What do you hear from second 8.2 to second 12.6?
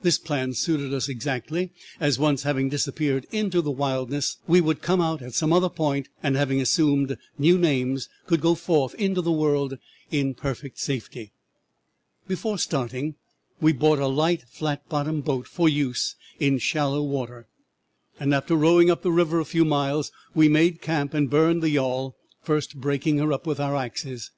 could go forth into the world in perfect safety. "'Before